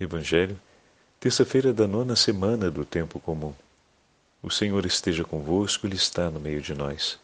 [0.00, 0.56] Evangelho,
[1.18, 3.52] terça-feira da nona semana do tempo comum.
[4.40, 7.18] O Senhor esteja convosco, Ele está no meio de nós.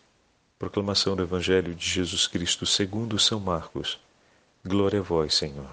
[0.58, 4.00] Proclamação do Evangelho de Jesus Cristo segundo São Marcos.
[4.66, 5.70] Glória a vós, Senhor.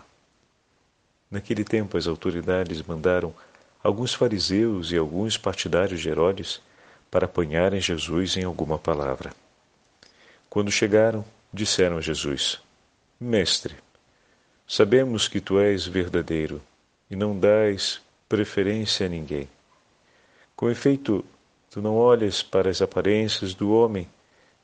[1.31, 3.33] Naquele tempo as autoridades mandaram
[3.83, 6.61] alguns fariseus e alguns partidários de Herodes
[7.09, 9.33] para apanharem Jesus em alguma palavra.
[10.47, 12.61] Quando chegaram, disseram a Jesus:
[13.19, 13.73] Mestre,
[14.67, 16.61] sabemos que tu és verdadeiro
[17.11, 19.49] e não dás preferência a ninguém.
[20.55, 21.25] Com efeito,
[21.69, 24.07] tu não olhas para as aparências do homem,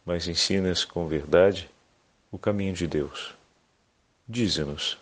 [0.05, 1.69] mas ensinas com verdade
[2.31, 3.35] o caminho de Deus.
[4.25, 4.97] Dize-nos: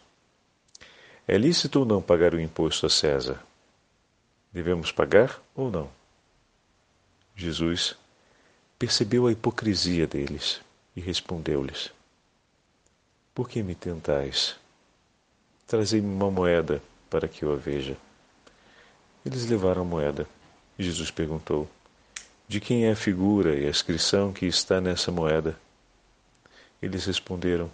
[1.28, 3.40] é lícito ou não pagar o imposto a César?
[4.52, 5.90] Devemos pagar ou não?
[7.36, 7.96] Jesus
[8.80, 10.62] percebeu a hipocrisia deles
[10.96, 11.92] e respondeu-lhes:
[13.36, 14.56] Por que me tentais?
[15.68, 16.82] Trazei-me uma moeda
[17.16, 17.96] para que eu a veja.
[19.26, 20.28] Eles levaram a moeda.
[20.78, 21.66] Jesus perguntou:
[22.46, 25.58] De quem é a figura e a inscrição que está nessa moeda?
[26.82, 27.72] Eles responderam: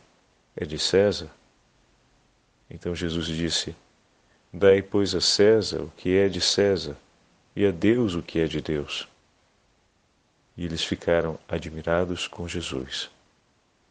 [0.55, 1.27] É de César.
[2.69, 3.75] Então Jesus disse:
[4.53, 6.95] Dai, pois, a César o que é de César,
[7.55, 9.07] e a Deus o que é de Deus.
[10.55, 13.09] E eles ficaram admirados com Jesus.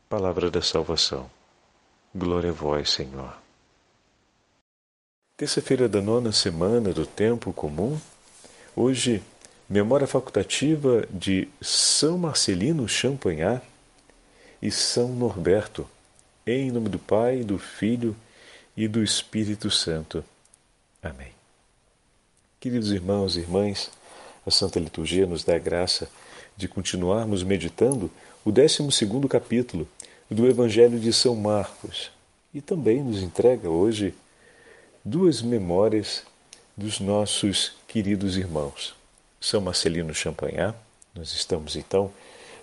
[0.09, 1.29] Palavra da salvação.
[2.15, 3.50] Glória a vós, Senhor.
[5.41, 7.99] Terça-feira da nona semana do tempo comum.
[8.77, 9.23] Hoje,
[9.67, 13.63] memória facultativa de São Marcelino Champagnat
[14.61, 15.89] e São Norberto.
[16.47, 18.15] Em nome do Pai, do Filho
[18.77, 20.23] e do Espírito Santo.
[21.03, 21.33] Amém.
[22.61, 23.91] Queridos irmãos e irmãs,
[24.47, 26.11] a Santa Liturgia nos dá a graça
[26.55, 28.11] de continuarmos meditando
[28.45, 28.87] o 12
[29.27, 29.89] capítulo
[30.31, 32.11] do Evangelho de São Marcos
[32.53, 34.15] e também nos entrega hoje
[35.05, 36.25] duas memórias
[36.77, 38.95] dos nossos queridos irmãos.
[39.41, 40.77] São Marcelino Champagnat,
[41.15, 42.13] nós estamos então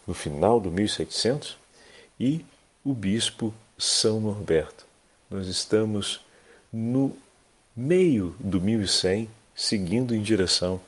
[0.06, 1.58] no final do 1700,
[2.20, 2.46] e
[2.84, 4.86] o bispo São Norberto.
[5.30, 6.22] Nós estamos
[6.72, 7.16] no
[7.76, 10.80] meio do 1100, seguindo em direção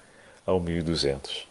[0.45, 1.47] ao 1200.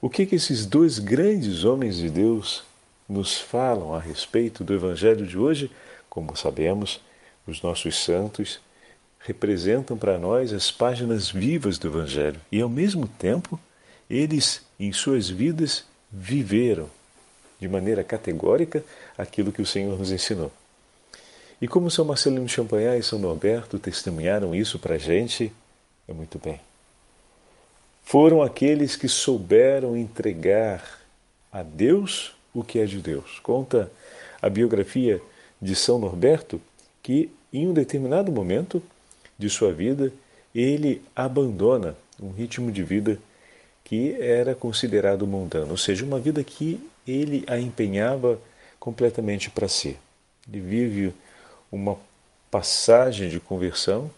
[0.00, 2.62] O que, que esses dois grandes homens de Deus
[3.08, 5.70] nos falam a respeito do Evangelho de hoje?
[6.08, 7.00] Como sabemos,
[7.46, 8.60] os nossos santos
[9.24, 13.58] representam para nós as páginas vivas do Evangelho e, ao mesmo tempo,
[14.08, 16.88] eles, em suas vidas, viveram
[17.58, 18.84] de maneira categórica
[19.16, 20.52] aquilo que o Senhor nos ensinou.
[21.60, 25.50] E como São Marcelino Champagnat e São Norberto testemunharam isso para a gente,
[26.06, 26.60] é muito bem.
[28.04, 31.00] Foram aqueles que souberam entregar
[31.50, 33.40] a Deus o que é de Deus.
[33.42, 33.90] Conta
[34.42, 35.22] a biografia
[35.62, 36.60] de São Norberto
[37.02, 38.82] que, em um determinado momento
[39.38, 40.12] de sua vida,
[40.54, 43.18] ele abandona um ritmo de vida
[43.82, 48.38] que era considerado mundano, ou seja, uma vida que ele a empenhava
[48.78, 49.96] completamente para si.
[50.48, 51.14] Ele vive
[51.70, 51.98] uma
[52.50, 54.10] passagem de conversão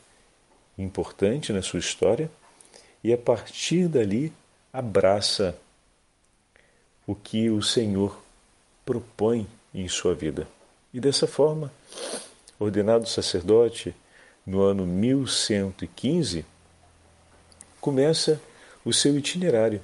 [0.78, 2.30] importante na sua história
[3.02, 4.32] e a partir dali
[4.72, 5.56] abraça
[7.06, 8.20] o que o Senhor
[8.84, 10.46] propõe em sua vida.
[10.92, 11.72] E dessa forma,
[12.58, 13.94] ordenado sacerdote
[14.46, 16.44] no ano 1115,
[17.80, 18.40] começa
[18.84, 19.80] o seu itinerário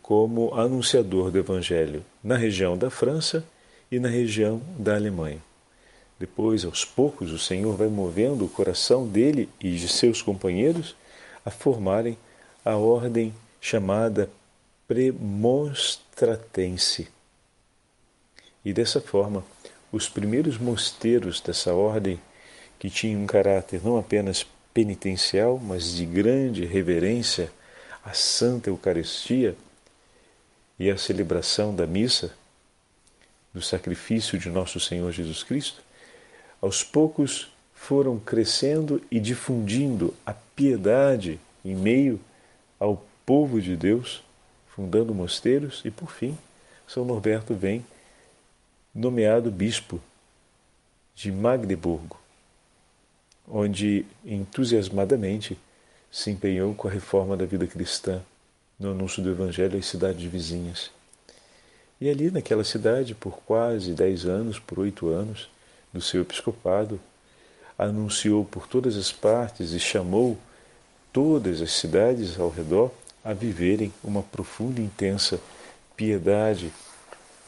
[0.00, 3.44] como anunciador do Evangelho na região da França
[3.90, 5.42] e na região da Alemanha.
[6.18, 10.94] Depois, aos poucos, o Senhor vai movendo o coração dele e de seus companheiros
[11.44, 12.18] a formarem
[12.64, 14.30] a ordem chamada
[14.86, 17.08] Premonstratense.
[18.64, 19.44] E dessa forma,
[19.90, 22.20] os primeiros mosteiros dessa ordem,
[22.80, 27.52] que tinham um caráter não apenas penitencial, mas de grande reverência
[28.02, 29.54] à Santa Eucaristia
[30.78, 32.34] e à celebração da missa,
[33.52, 35.82] do sacrifício de nosso Senhor Jesus Cristo,
[36.60, 42.18] aos poucos foram crescendo e difundindo a piedade em meio
[42.78, 44.22] ao povo de Deus,
[44.74, 46.36] fundando mosteiros e, por fim,
[46.86, 47.84] São Norberto vem
[48.94, 50.00] nomeado bispo
[51.14, 52.19] de Magdeburgo,
[53.50, 55.58] onde entusiasmadamente
[56.10, 58.20] se empenhou com a reforma da vida cristã
[58.78, 60.90] no anúncio do Evangelho às cidades vizinhas.
[62.00, 65.50] E ali naquela cidade, por quase dez anos, por oito anos,
[65.92, 66.98] do seu episcopado,
[67.76, 70.38] anunciou por todas as partes e chamou
[71.12, 72.90] todas as cidades ao redor
[73.22, 75.40] a viverem uma profunda e intensa
[75.96, 76.72] piedade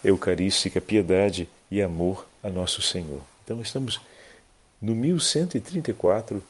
[0.04, 3.22] eucarística, piedade e amor a nosso Senhor.
[3.44, 4.00] Então estamos
[4.82, 6.42] no 1134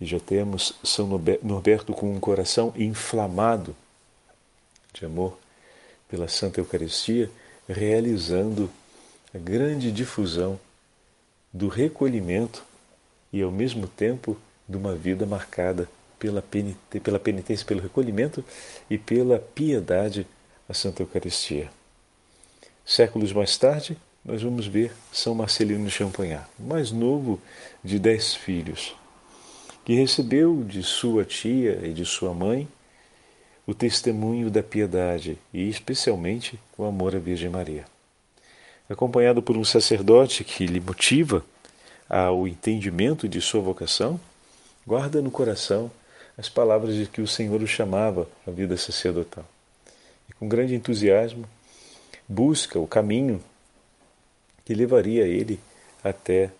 [0.00, 1.06] e já temos São
[1.42, 3.76] Norberto com um coração inflamado
[4.94, 5.38] de amor
[6.08, 7.30] pela Santa Eucaristia,
[7.68, 8.70] realizando
[9.34, 10.58] a grande difusão
[11.52, 12.64] do recolhimento
[13.30, 15.88] e, ao mesmo tempo, de uma vida marcada
[16.18, 18.42] pela penitência, pela penitência, pelo recolhimento
[18.88, 20.26] e pela piedade
[20.68, 21.70] à Santa Eucaristia.
[22.86, 27.40] Séculos mais tarde, nós vamos ver São Marcelino de Champagnat, mais novo
[27.82, 28.94] de dez filhos,
[29.86, 32.68] que recebeu de sua tia e de sua mãe
[33.66, 37.86] o testemunho da piedade e, especialmente, o amor à Virgem Maria.
[38.86, 41.42] Acompanhado por um sacerdote que lhe motiva
[42.06, 44.20] ao entendimento de sua vocação,
[44.86, 45.90] guarda no coração
[46.36, 49.46] as palavras de que o Senhor o chamava à vida sacerdotal.
[50.28, 51.46] E com grande entusiasmo
[52.28, 53.42] busca o caminho
[54.68, 55.58] que levaria ele
[56.04, 56.50] até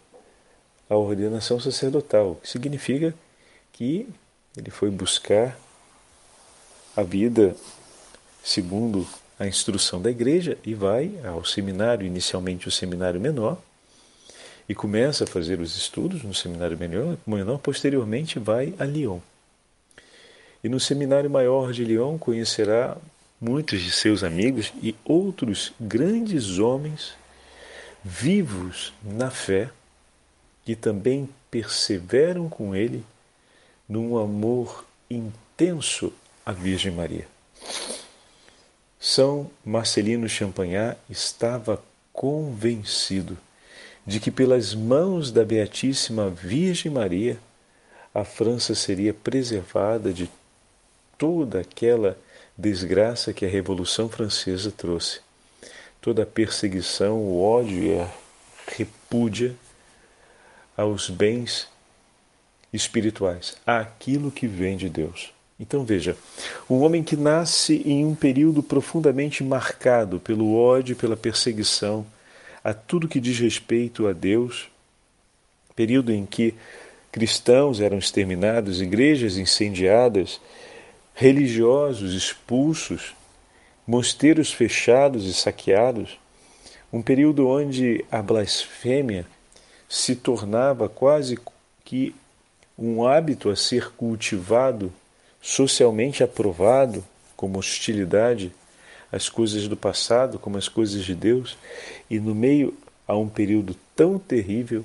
[0.89, 3.15] a ordenação sacerdotal, que significa
[3.71, 4.09] que
[4.57, 5.61] ele foi buscar
[6.97, 7.55] a vida
[8.43, 9.07] segundo
[9.39, 13.59] a instrução da igreja e vai ao seminário, inicialmente o seminário menor,
[14.67, 19.19] e começa a fazer os estudos no seminário menor, menor posteriormente vai a Lyon.
[20.65, 22.97] E no seminário maior de Lyon conhecerá
[23.39, 27.13] muitos de seus amigos e outros grandes homens
[28.05, 29.71] vivos na fé
[30.65, 33.05] que também perseveram com ele
[33.89, 36.13] num amor intenso
[36.45, 37.27] à Virgem Maria.
[39.01, 43.39] São Marcelino Champagnat estava convencido
[44.07, 47.39] de que pelas mãos da Beatíssima Virgem Maria
[48.15, 50.31] a França seria preservada de
[51.17, 52.19] toda aquela
[52.57, 55.21] desgraça que a Revolução Francesa trouxe,
[56.01, 58.09] toda a perseguição, o ódio e a
[58.77, 59.55] repúdia
[60.77, 61.69] aos bens
[62.73, 65.33] espirituais, àquilo que vem de Deus.
[65.59, 66.17] Então veja,
[66.71, 72.07] um homem que nasce em um período profundamente marcado pelo ódio e pela perseguição
[72.63, 74.69] a tudo que diz respeito a Deus,
[75.75, 76.55] período em que
[77.11, 80.41] cristãos eram exterminados, igrejas incendiadas,
[81.15, 83.15] religiosos expulsos,
[83.89, 86.21] mosteiros fechados e saqueados,
[86.93, 89.27] um período onde a blasfêmia
[89.89, 91.39] se tornava quase
[91.87, 92.15] que
[92.79, 94.93] um hábito a ser cultivado
[95.41, 97.03] socialmente aprovado
[97.35, 98.53] como hostilidade
[99.11, 101.57] às coisas do passado, como as coisas de Deus,
[102.11, 102.77] e no meio
[103.07, 104.85] a um período tão terrível,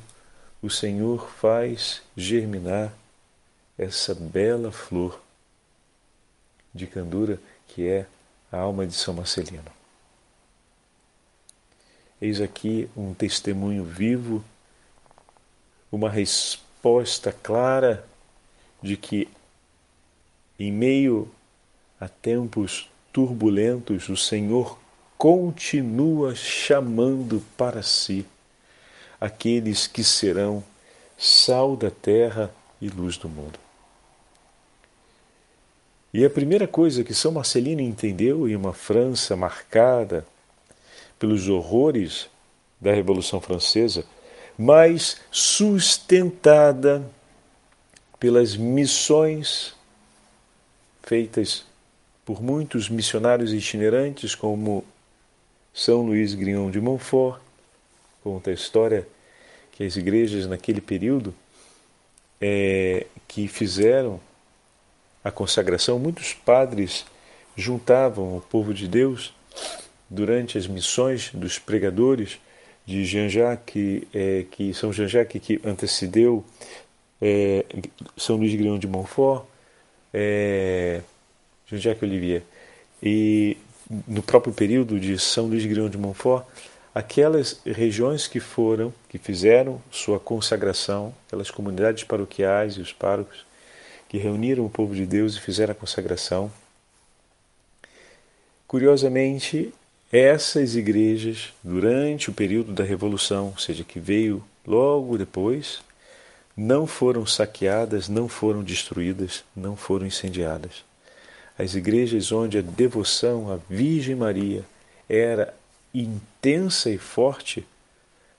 [0.61, 2.93] o Senhor faz germinar
[3.77, 5.19] essa bela flor
[6.73, 8.05] de candura que é
[8.53, 9.65] a alma de São Marcelino.
[12.21, 14.43] Eis aqui um testemunho vivo,
[15.91, 18.05] uma resposta clara
[18.81, 19.27] de que
[20.59, 21.29] em meio
[21.99, 24.77] a tempos turbulentos, o Senhor
[25.17, 28.25] continua chamando para si
[29.19, 30.63] aqueles que serão
[31.17, 33.62] sal da terra e luz do mundo.
[36.13, 40.23] E a primeira coisa que São Marcelino entendeu em uma França marcada
[41.17, 42.29] pelos horrores
[42.79, 44.05] da Revolução Francesa,
[44.55, 47.03] mas sustentada
[48.19, 49.73] pelas missões
[51.01, 51.65] feitas
[52.23, 54.85] por muitos missionários itinerantes, como
[55.73, 57.41] São Luís Grignon de Montfort,
[58.23, 59.07] conta a história
[59.71, 61.33] que as igrejas naquele período
[62.39, 64.19] é, que fizeram
[65.23, 67.05] a consagração, muitos padres
[67.55, 69.33] juntavam o povo de Deus
[70.09, 72.39] durante as missões dos pregadores
[72.85, 76.43] de Jean-Jacques, é, que São Jean-Jacques que antecedeu
[77.21, 77.65] é,
[78.17, 79.45] São Luís Grignon de Montfort,
[80.13, 81.01] é,
[81.67, 82.43] Jean-Jacques Olivier,
[83.01, 83.57] e
[84.07, 86.45] no próprio período de São Luís Grignon de Montfort,
[86.93, 93.45] aquelas regiões que foram, que fizeram sua consagração, aquelas comunidades paroquiais e os párocos,
[94.13, 96.51] que reuniram o povo de Deus e fizeram a consagração.
[98.67, 99.73] Curiosamente,
[100.11, 105.81] essas igrejas, durante o período da Revolução, ou seja, que veio logo depois,
[106.55, 110.85] não foram saqueadas, não foram destruídas, não foram incendiadas.
[111.57, 114.63] As igrejas onde a devoção à Virgem Maria
[115.09, 115.51] era
[115.91, 117.65] intensa e forte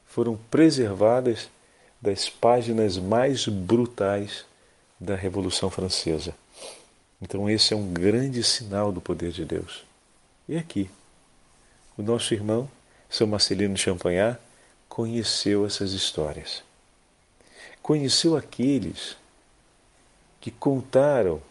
[0.07, 1.49] foram preservadas
[2.01, 4.45] das páginas mais brutais
[5.05, 6.35] da Revolução Francesa.
[7.21, 9.85] Então, esse é um grande sinal do poder de Deus.
[10.49, 10.91] E aqui,
[11.97, 12.69] o nosso irmão,
[13.09, 14.39] São Marcelino Champagnat,
[14.89, 16.63] conheceu essas histórias
[17.85, 19.15] conheceu aqueles
[20.41, 21.43] que contaram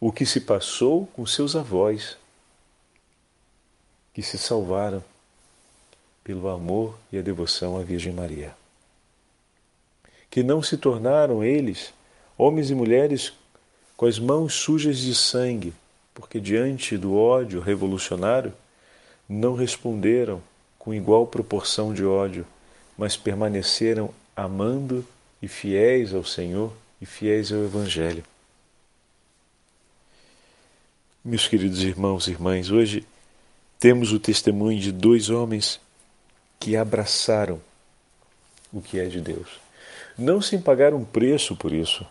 [0.00, 2.16] o que se passou com seus avós,
[4.12, 5.04] que se salvaram
[6.24, 8.56] pelo amor e a devoção à Virgem Maria.
[10.28, 11.94] Que não se tornaram eles,
[12.36, 13.32] homens e mulheres,
[13.96, 15.72] com as mãos sujas de sangue,
[16.14, 18.52] porque diante do ódio revolucionário
[19.28, 20.42] não responderam
[20.78, 22.46] com igual proporção de ódio,
[22.96, 25.04] mas permaneceram amando
[25.42, 28.22] e fiéis ao Senhor e fiéis ao Evangelho.
[31.24, 33.04] Meus queridos irmãos e irmãs, hoje
[33.80, 35.80] temos o testemunho de dois homens
[36.60, 37.60] que abraçaram
[38.72, 39.60] o que é de Deus.
[40.16, 42.06] Não sem pagar um preço por isso.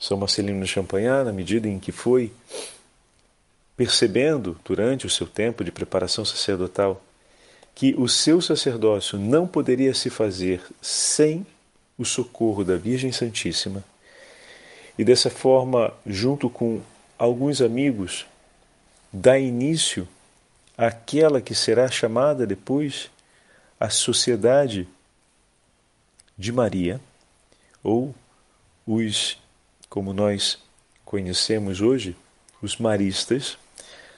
[0.00, 2.32] São Marcelino de Champagnat, na medida em que foi
[3.76, 7.00] percebendo durante o seu tempo de preparação sacerdotal
[7.74, 11.46] que o seu sacerdócio não poderia se fazer sem
[11.96, 13.84] o socorro da Virgem Santíssima,
[14.98, 16.80] e dessa forma, junto com
[17.18, 18.26] alguns amigos,
[19.12, 20.06] dá início
[20.76, 23.10] àquela que será chamada depois
[23.78, 24.88] a Sociedade
[26.36, 27.00] de Maria,
[27.82, 28.14] ou
[28.86, 29.38] os,
[29.90, 30.58] como nós
[31.04, 32.16] conhecemos hoje,
[32.62, 33.58] os maristas.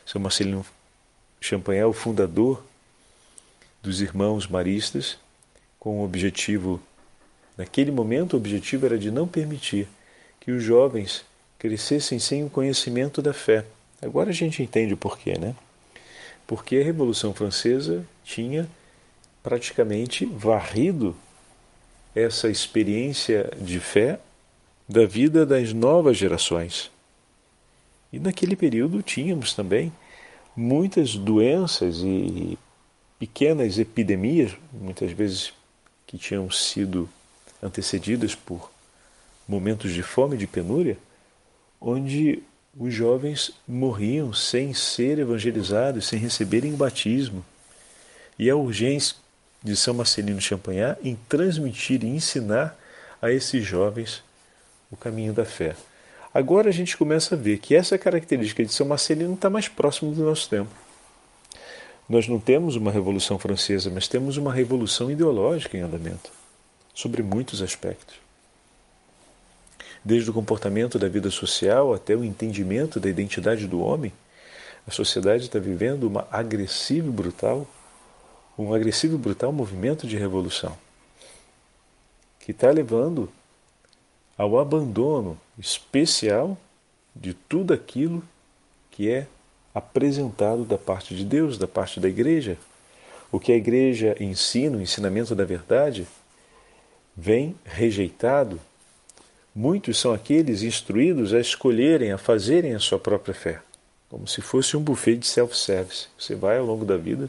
[0.04, 0.64] São Marcelino
[1.40, 2.62] Champagnat, o fundador
[3.82, 5.18] dos irmãos maristas,
[5.80, 6.80] com o objetivo,
[7.56, 9.88] naquele momento, o objetivo era de não permitir
[10.38, 11.24] que os jovens
[11.58, 13.64] crescessem sem o conhecimento da fé.
[14.00, 15.54] Agora a gente entende o porquê, né?
[16.46, 18.68] Porque a Revolução Francesa tinha
[19.42, 21.16] praticamente varrido
[22.14, 24.20] essa experiência de fé
[24.88, 26.90] da vida das novas gerações.
[28.12, 29.92] E naquele período tínhamos também
[30.56, 32.58] muitas doenças e
[33.18, 35.52] pequenas epidemias, muitas vezes
[36.06, 37.08] que tinham sido
[37.62, 38.70] antecedidas por
[39.48, 40.98] momentos de fome, de penúria,
[41.80, 42.42] onde
[42.78, 47.44] os jovens morriam sem ser evangelizados, sem receberem o batismo.
[48.38, 49.16] E a urgência
[49.62, 52.76] de São Marcelino Champagnat em transmitir e ensinar
[53.20, 54.22] a esses jovens
[54.92, 55.74] o caminho da fé.
[56.32, 60.14] Agora a gente começa a ver que essa característica de São Marcelino está mais próximo
[60.14, 60.70] do nosso tempo.
[62.08, 66.30] Nós não temos uma revolução francesa, mas temos uma revolução ideológica em andamento,
[66.94, 68.22] sobre muitos aspectos
[70.04, 74.12] desde o comportamento da vida social até o entendimento da identidade do homem,
[74.86, 77.66] a sociedade está vivendo uma agressiva e brutal,
[78.58, 80.76] um agressivo e brutal movimento de revolução,
[82.40, 83.30] que está levando
[84.42, 86.58] ao abandono especial
[87.14, 88.22] de tudo aquilo
[88.90, 89.26] que é
[89.74, 92.58] apresentado da parte de Deus, da parte da igreja.
[93.30, 96.06] O que a igreja ensina, o ensinamento da verdade,
[97.16, 98.60] vem rejeitado
[99.54, 103.60] Muitos são aqueles instruídos a escolherem, a fazerem a sua própria fé,
[104.08, 106.06] como se fosse um buffet de self-service.
[106.18, 107.28] Você vai ao longo da vida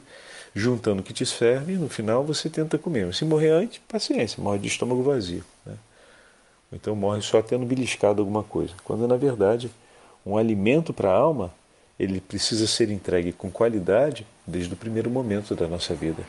[0.56, 3.14] juntando o que te serve e no final você tenta comer.
[3.14, 5.44] Se morrer antes, paciência, morre de estômago vazio.
[5.66, 5.74] Né?
[6.74, 8.74] Então morre só tendo beliscado alguma coisa.
[8.84, 9.72] Quando na verdade
[10.26, 11.54] um alimento para a alma
[12.00, 16.24] ele precisa ser entregue com qualidade desde o primeiro momento da nossa vida.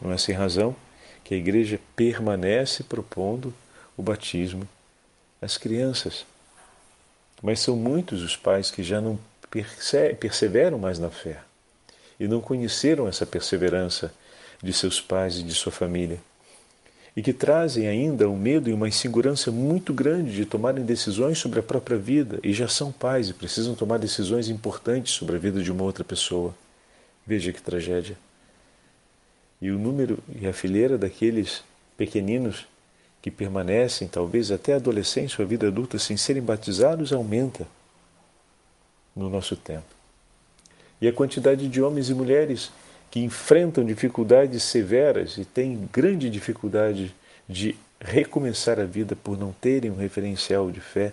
[0.00, 0.74] Não é sem razão
[1.22, 3.52] que a igreja permanece propondo
[3.96, 4.66] o batismo
[5.40, 6.26] as crianças.
[7.42, 9.18] Mas são muitos os pais que já não
[10.18, 11.40] perseveram mais na fé
[12.18, 14.12] e não conheceram essa perseverança
[14.62, 16.20] de seus pais e de sua família.
[17.16, 21.58] E que trazem ainda um medo e uma insegurança muito grande de tomarem decisões sobre
[21.58, 25.62] a própria vida e já são pais e precisam tomar decisões importantes sobre a vida
[25.62, 26.54] de uma outra pessoa.
[27.26, 28.16] Veja que tragédia.
[29.60, 31.64] E o número e a fileira daqueles
[31.96, 32.66] pequeninos
[33.20, 37.66] que permanecem, talvez até a adolescência ou a vida adulta, sem serem batizados, aumenta
[39.14, 39.86] no nosso tempo.
[41.00, 42.70] E a quantidade de homens e mulheres
[43.10, 47.14] que enfrentam dificuldades severas e têm grande dificuldade
[47.48, 51.12] de recomeçar a vida por não terem um referencial de fé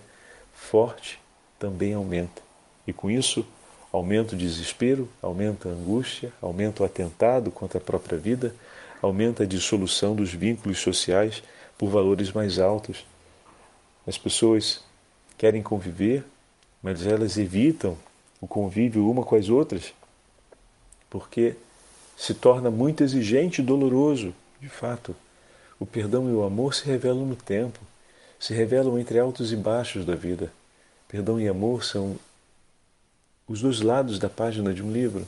[0.54, 1.20] forte
[1.58, 2.42] também aumenta.
[2.86, 3.46] E com isso,
[3.92, 8.54] aumenta o desespero, aumenta a angústia, aumenta o atentado contra a própria vida,
[9.02, 11.42] aumenta a dissolução dos vínculos sociais
[11.78, 13.06] por valores mais altos.
[14.06, 14.84] As pessoas
[15.38, 16.24] querem conviver,
[16.84, 17.98] mas elas evitam
[18.40, 19.94] o convívio uma com as outras
[21.16, 21.56] porque
[22.16, 24.34] se torna muito exigente e doloroso.
[24.62, 25.16] De fato,
[25.80, 27.80] o perdão e o amor se revelam no tempo,
[28.40, 30.52] se revelam entre altos e baixos da vida.
[31.08, 32.18] Perdão e amor são
[33.48, 35.28] os dois lados da página de um livro.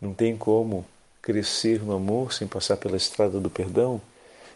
[0.00, 0.84] Não tem como
[1.22, 4.00] crescer no amor sem passar pela estrada do perdão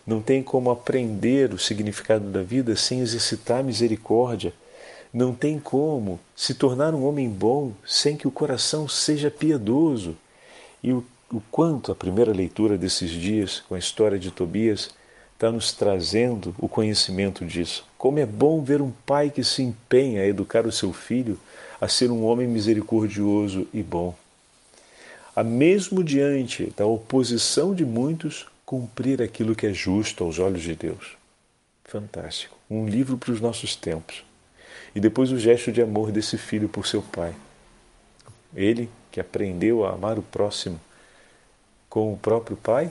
[0.09, 4.55] não tem como aprender o significado da vida sem exercitar misericórdia,
[5.13, 10.17] não tem como se tornar um homem bom sem que o coração seja piedoso.
[10.83, 14.91] E o, o quanto a primeira leitura desses dias, com a história de Tobias,
[15.35, 17.87] está nos trazendo o conhecimento disso.
[17.97, 21.39] Como é bom ver um pai que se empenha a educar o seu filho
[21.81, 24.17] a ser um homem misericordioso e bom.
[25.35, 30.75] A mesmo diante da oposição de muitos, cumprir aquilo que é justo aos olhos de
[30.75, 31.17] Deus.
[31.85, 32.57] Fantástico.
[32.69, 34.25] Um livro para os nossos tempos.
[34.95, 37.33] E depois o gesto de amor desse filho por seu pai.
[38.55, 40.81] Ele que aprendeu a amar o próximo
[41.89, 42.91] com o próprio pai,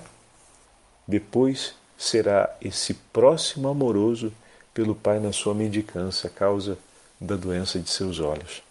[1.08, 4.34] depois será esse próximo amoroso
[4.74, 6.78] pelo pai na sua mendicância, causa
[7.20, 8.62] da doença de seus olhos.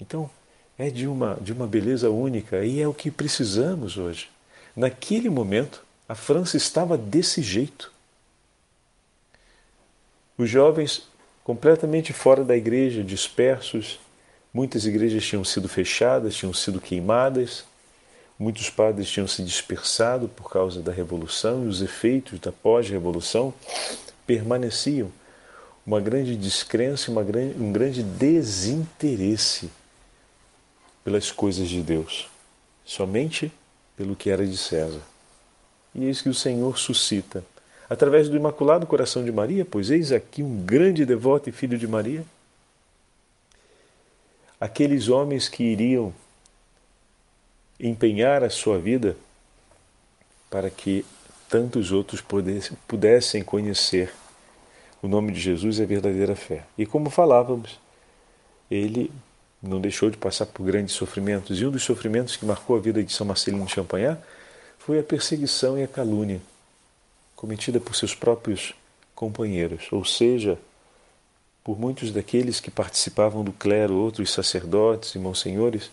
[0.00, 0.30] Então,
[0.78, 4.30] é de uma, de uma beleza única e é o que precisamos hoje.
[4.76, 7.92] Naquele momento, a França estava desse jeito.
[10.36, 11.08] Os jovens
[11.42, 13.98] completamente fora da igreja, dispersos,
[14.52, 17.64] muitas igrejas tinham sido fechadas, tinham sido queimadas,
[18.38, 23.52] muitos padres tinham se dispersado por causa da revolução e os efeitos da pós-revolução
[24.26, 25.10] permaneciam.
[25.86, 29.70] Uma grande descrença, uma grande, um grande desinteresse
[31.02, 32.28] pelas coisas de Deus,
[32.84, 33.50] somente
[33.96, 35.00] pelo que era de César.
[35.94, 37.42] E eis que o Senhor suscita,
[37.88, 41.88] através do Imaculado Coração de Maria, pois eis aqui um grande devoto e filho de
[41.88, 42.22] Maria,
[44.60, 46.12] aqueles homens que iriam
[47.78, 49.16] empenhar a sua vida
[50.50, 51.04] para que
[51.48, 52.22] tantos outros
[52.86, 54.12] pudessem conhecer
[55.02, 56.64] o nome de Jesus e a verdadeira fé.
[56.76, 57.78] E como falávamos,
[58.70, 59.12] ele
[59.62, 63.02] não deixou de passar por grandes sofrimentos, e um dos sofrimentos que marcou a vida
[63.02, 64.20] de São Marcelino de Champagnat
[64.78, 66.40] foi a perseguição e a calúnia
[67.34, 68.74] cometida por seus próprios
[69.14, 70.58] companheiros, ou seja,
[71.68, 75.90] por muitos daqueles que participavam do clero, outros sacerdotes e monsenhores,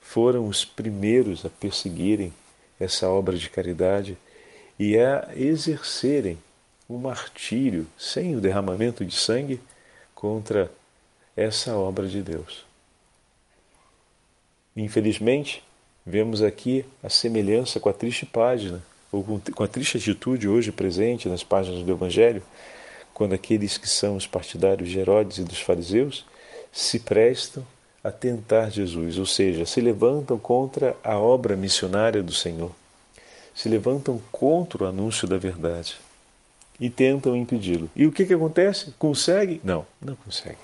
[0.00, 2.32] foram os primeiros a perseguirem
[2.78, 4.16] essa obra de caridade
[4.78, 6.38] e a exercerem
[6.88, 9.60] o um martírio sem o derramamento de sangue
[10.14, 10.70] contra
[11.36, 12.64] essa obra de Deus.
[14.76, 15.64] Infelizmente,
[16.10, 21.28] Vemos aqui a semelhança com a triste página, ou com a triste atitude hoje presente
[21.28, 22.42] nas páginas do Evangelho,
[23.18, 26.24] quando aqueles que são os partidários de Herodes e dos fariseus
[26.70, 27.66] se prestam
[28.02, 32.70] a tentar Jesus, ou seja, se levantam contra a obra missionária do Senhor,
[33.52, 35.96] se levantam contra o anúncio da verdade
[36.78, 37.90] e tentam impedi-lo.
[37.96, 38.94] E o que, que acontece?
[38.96, 39.60] Consegue?
[39.64, 40.58] Não, não consegue.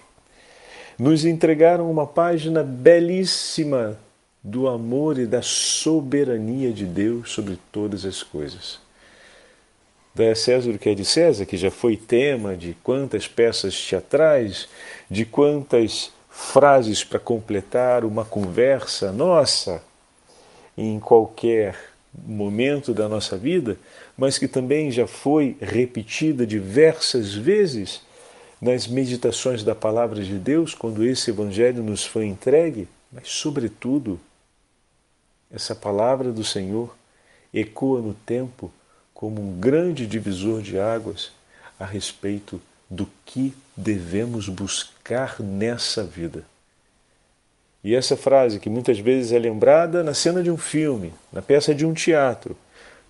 [0.96, 3.98] Nos entregaram uma página belíssima
[4.44, 8.83] do amor e da soberania de Deus sobre todas as coisas.
[10.14, 13.76] Da a César o que é de César, que já foi tema de quantas peças
[13.84, 14.68] teatrais,
[15.10, 19.82] de quantas frases para completar uma conversa nossa
[20.78, 21.76] em qualquer
[22.26, 23.76] momento da nossa vida,
[24.16, 28.00] mas que também já foi repetida diversas vezes
[28.60, 34.20] nas meditações da palavra de Deus, quando esse evangelho nos foi entregue, mas sobretudo
[35.52, 36.96] essa palavra do Senhor
[37.52, 38.70] ecoa no tempo
[39.24, 41.32] como um grande divisor de águas
[41.80, 42.60] a respeito
[42.90, 46.44] do que devemos buscar nessa vida.
[47.82, 51.74] E essa frase, que muitas vezes é lembrada na cena de um filme, na peça
[51.74, 52.54] de um teatro,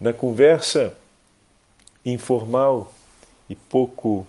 [0.01, 0.97] na conversa
[2.05, 2.95] informal
[3.51, 4.25] e pouco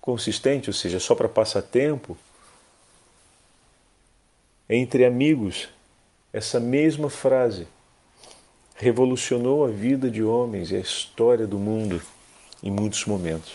[0.00, 2.18] consistente, ou seja, só para passar tempo,
[4.68, 5.68] entre amigos
[6.32, 7.68] essa mesma frase
[8.78, 12.00] revolucionou a vida de homens e a história do mundo
[12.62, 13.52] em muitos momentos,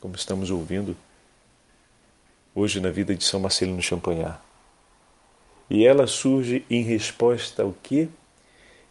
[0.00, 0.96] como estamos ouvindo
[2.54, 4.40] hoje na vida de São Marcelino Champagnat.
[5.70, 8.08] E ela surge em resposta ao quê?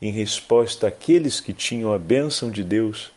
[0.01, 3.11] Em resposta àqueles que tinham a bênção de Deus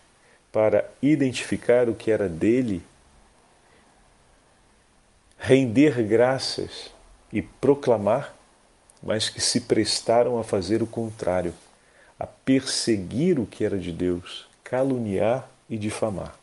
[0.51, 2.83] para identificar o que era dele,
[5.39, 6.91] render graças
[7.33, 8.35] e proclamar
[9.05, 11.53] mas que se prestaram a fazer o contrário,
[12.19, 16.37] a perseguir o que era de Deus, caluniar e difamar.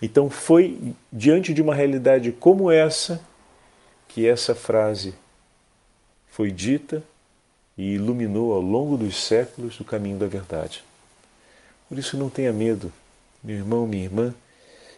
[0.00, 3.20] Então foi diante de uma realidade como essa
[4.08, 5.14] que essa frase
[6.28, 7.02] foi dita
[7.76, 10.84] e iluminou ao longo dos séculos o caminho da verdade.
[11.88, 12.92] Por isso não tenha medo,
[13.42, 14.34] meu irmão, minha irmã,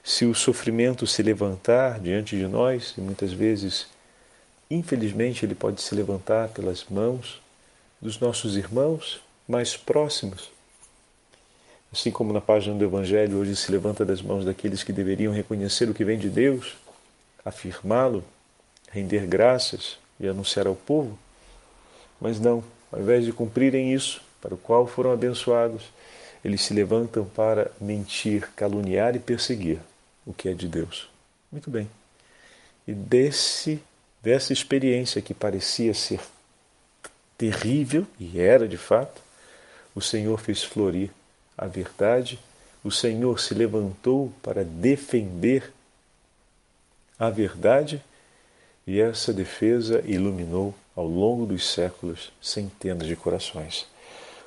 [0.05, 3.89] se o sofrimento se levantar diante de nós, e muitas vezes
[4.71, 7.41] Infelizmente, ele pode se levantar pelas mãos
[8.01, 10.51] dos nossos irmãos mais próximos.
[11.93, 15.89] Assim como na página do Evangelho hoje se levanta das mãos daqueles que deveriam reconhecer
[15.89, 16.77] o que vem de Deus,
[17.45, 18.25] afirmá-lo,
[18.91, 21.19] render graças e anunciar ao povo.
[22.21, 25.85] Mas não, ao invés de cumprirem isso, para o qual foram abençoados,
[26.45, 29.79] eles se levantam para mentir, caluniar e perseguir
[30.25, 31.09] o que é de Deus.
[31.51, 31.89] Muito bem.
[32.87, 33.83] E desse,
[34.23, 36.21] dessa experiência que parecia ser
[37.37, 39.21] terrível, e era de fato,
[39.97, 41.11] o Senhor fez florir
[41.57, 42.39] a verdade,
[42.85, 45.73] o Senhor se levantou para defender
[47.19, 48.05] a verdade
[48.87, 53.87] e essa defesa iluminou ao longo dos séculos centenas de corações.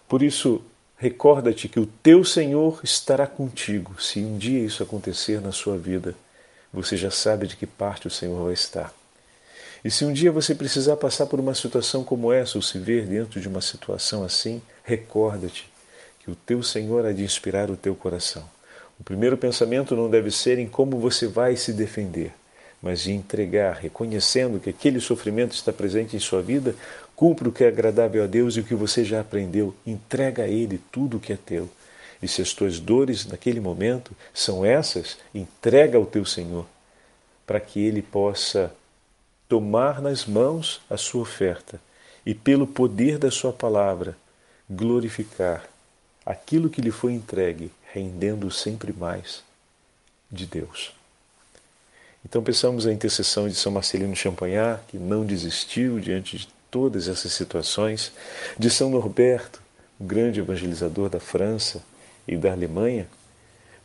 [0.08, 0.62] Por isso,
[0.98, 4.00] recorda-te que o teu Senhor estará contigo.
[4.00, 6.14] Se um dia isso acontecer na sua vida,
[6.72, 8.94] você já sabe de que parte o Senhor vai estar.
[9.84, 13.06] E se um dia você precisar passar por uma situação como essa, ou se ver
[13.06, 15.70] dentro de uma situação assim, recorda-te
[16.20, 18.44] que o teu Senhor há de inspirar o teu coração.
[19.00, 22.34] O primeiro pensamento não deve ser em como você vai se defender,
[22.82, 26.76] mas de entregar, reconhecendo que aquele sofrimento está presente em sua vida,
[27.16, 30.48] cumpra o que é agradável a Deus e o que você já aprendeu, entrega a
[30.48, 31.70] Ele tudo o que é teu.
[32.22, 36.66] E se as tuas dores naquele momento são essas, entrega ao teu Senhor,
[37.46, 38.74] para que Ele possa
[39.48, 41.80] tomar nas mãos a sua oferta
[42.26, 44.18] e, pelo poder da Sua palavra,
[44.70, 45.68] glorificar
[46.26, 49.44] aquilo que lhe foi entregue, rendendo sempre mais
[50.32, 50.94] de Deus.
[52.24, 57.32] Então pensamos a intercessão de São Marcelino Champagnat, que não desistiu diante de todas essas
[57.34, 58.12] situações,
[58.58, 59.62] de São Norberto,
[60.00, 61.82] o grande evangelizador da França
[62.28, 63.08] e da Alemanha,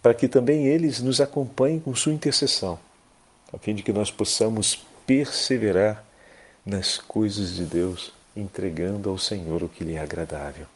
[0.02, 2.78] para que também eles nos acompanhem com sua intercessão,
[3.52, 6.04] a fim de que nós possamos perseverar
[6.66, 10.66] nas coisas de Deus, entregando ao Senhor o que lhe é agradável.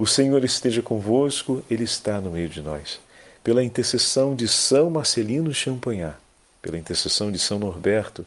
[0.00, 2.98] O Senhor esteja convosco, Ele está no meio de nós.
[3.44, 6.16] Pela intercessão de São Marcelino Champagnat,
[6.62, 8.24] pela intercessão de São Norberto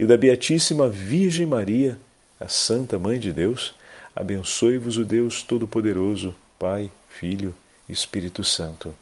[0.00, 1.96] e da Beatíssima Virgem Maria,
[2.40, 3.72] a Santa Mãe de Deus,
[4.16, 7.54] abençoe-vos o Deus Todo-Poderoso, Pai, Filho
[7.88, 8.92] e Espírito Santo.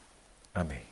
[0.54, 0.89] Amém.